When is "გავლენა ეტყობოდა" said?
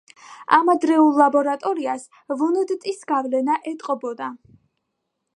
3.11-4.31